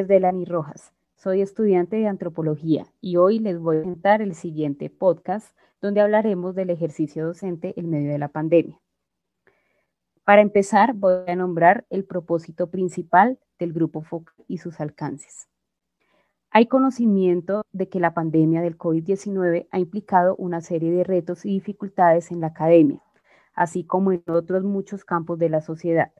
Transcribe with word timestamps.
es 0.00 0.08
Delany 0.08 0.44
Rojas. 0.44 0.92
Soy 1.14 1.40
estudiante 1.40 1.96
de 1.96 2.08
antropología 2.08 2.86
y 3.00 3.16
hoy 3.16 3.38
les 3.38 3.58
voy 3.58 3.76
a 3.76 3.80
presentar 3.80 4.22
el 4.22 4.34
siguiente 4.34 4.90
podcast 4.90 5.56
donde 5.80 6.00
hablaremos 6.00 6.54
del 6.54 6.70
ejercicio 6.70 7.26
docente 7.26 7.74
en 7.76 7.90
medio 7.90 8.10
de 8.10 8.18
la 8.18 8.28
pandemia. 8.28 8.80
Para 10.24 10.42
empezar, 10.42 10.94
voy 10.94 11.28
a 11.28 11.36
nombrar 11.36 11.86
el 11.90 12.04
propósito 12.04 12.70
principal 12.70 13.38
del 13.58 13.72
grupo 13.72 14.02
FOC 14.02 14.32
y 14.48 14.58
sus 14.58 14.80
alcances. 14.80 15.48
Hay 16.50 16.66
conocimiento 16.66 17.62
de 17.72 17.88
que 17.88 18.00
la 18.00 18.14
pandemia 18.14 18.62
del 18.62 18.78
COVID-19 18.78 19.68
ha 19.70 19.78
implicado 19.78 20.36
una 20.36 20.60
serie 20.60 20.92
de 20.92 21.04
retos 21.04 21.44
y 21.44 21.50
dificultades 21.50 22.30
en 22.30 22.40
la 22.40 22.48
academia, 22.48 23.02
así 23.54 23.84
como 23.84 24.12
en 24.12 24.22
otros 24.28 24.64
muchos 24.64 25.04
campos 25.04 25.38
de 25.38 25.48
la 25.48 25.60
sociedad. 25.60 26.12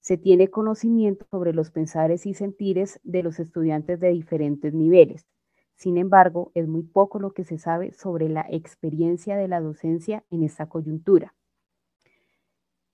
Se 0.00 0.16
tiene 0.16 0.48
conocimiento 0.48 1.26
sobre 1.30 1.52
los 1.52 1.70
pensares 1.70 2.24
y 2.26 2.34
sentires 2.34 3.00
de 3.04 3.22
los 3.22 3.38
estudiantes 3.38 4.00
de 4.00 4.08
diferentes 4.08 4.72
niveles. 4.72 5.26
Sin 5.74 5.98
embargo, 5.98 6.52
es 6.54 6.68
muy 6.68 6.82
poco 6.82 7.18
lo 7.18 7.32
que 7.32 7.44
se 7.44 7.58
sabe 7.58 7.92
sobre 7.92 8.28
la 8.28 8.46
experiencia 8.50 9.36
de 9.36 9.48
la 9.48 9.60
docencia 9.60 10.24
en 10.30 10.42
esta 10.42 10.68
coyuntura. 10.68 11.34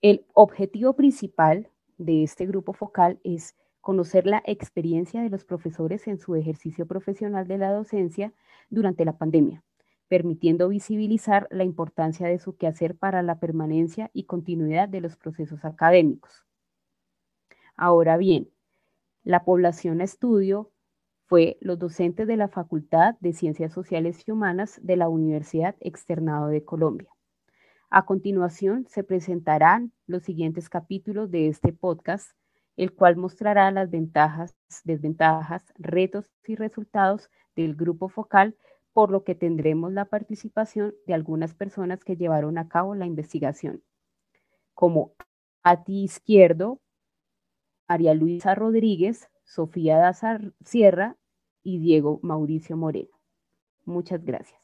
El 0.01 0.25
objetivo 0.33 0.95
principal 0.95 1.69
de 1.97 2.23
este 2.23 2.45
grupo 2.45 2.73
focal 2.73 3.19
es 3.23 3.55
conocer 3.81 4.27
la 4.27 4.43
experiencia 4.45 5.21
de 5.21 5.29
los 5.29 5.45
profesores 5.45 6.07
en 6.07 6.19
su 6.19 6.35
ejercicio 6.35 6.85
profesional 6.85 7.47
de 7.47 7.57
la 7.57 7.71
docencia 7.71 8.33
durante 8.69 9.05
la 9.05 9.17
pandemia, 9.17 9.63
permitiendo 10.07 10.69
visibilizar 10.69 11.47
la 11.51 11.63
importancia 11.63 12.27
de 12.27 12.39
su 12.39 12.57
quehacer 12.57 12.97
para 12.97 13.21
la 13.21 13.39
permanencia 13.39 14.11
y 14.13 14.25
continuidad 14.25 14.89
de 14.89 15.01
los 15.01 15.15
procesos 15.15 15.65
académicos. 15.65 16.46
Ahora 17.77 18.17
bien, 18.17 18.49
la 19.23 19.45
población 19.45 20.01
a 20.01 20.03
estudio 20.03 20.71
fue 21.27 21.57
los 21.61 21.77
docentes 21.77 22.27
de 22.27 22.35
la 22.35 22.47
Facultad 22.47 23.15
de 23.19 23.33
Ciencias 23.33 23.71
Sociales 23.71 24.23
y 24.25 24.31
Humanas 24.31 24.79
de 24.81 24.95
la 24.95 25.09
Universidad 25.09 25.75
Externado 25.79 26.47
de 26.47 26.65
Colombia. 26.65 27.09
A 27.91 28.05
continuación 28.05 28.87
se 28.87 29.03
presentarán 29.03 29.93
los 30.07 30.23
siguientes 30.23 30.69
capítulos 30.69 31.29
de 31.29 31.49
este 31.49 31.71
podcast, 31.71 32.31
el 32.77 32.95
cual 32.95 33.15
mostrará 33.15 33.69
las 33.69 33.91
ventajas, 33.91 34.55
desventajas, 34.83 35.71
retos 35.77 36.31
y 36.47 36.55
resultados 36.55 37.29
del 37.55 37.75
grupo 37.75 38.09
focal, 38.09 38.57
por 38.91 39.11
lo 39.11 39.23
que 39.23 39.35
tendremos 39.35 39.93
la 39.93 40.05
participación 40.05 40.95
de 41.05 41.13
algunas 41.13 41.53
personas 41.53 42.03
que 42.03 42.17
llevaron 42.17 42.57
a 42.57 42.67
cabo 42.67 42.95
la 42.95 43.05
investigación, 43.05 43.83
como 44.73 45.13
Ati 45.61 46.03
Izquierdo, 46.03 46.81
María 47.87 48.13
Luisa 48.13 48.55
Rodríguez, 48.55 49.29
Sofía 49.45 49.97
Dazar 49.97 50.53
Sierra 50.63 51.17
y 51.63 51.79
Diego 51.79 52.19
Mauricio 52.21 52.75
Moreno. 52.77 53.17
Muchas 53.85 54.23
gracias. 54.23 54.61